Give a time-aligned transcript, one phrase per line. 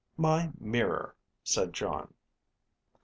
[0.17, 2.11] "My mirror," said Jon.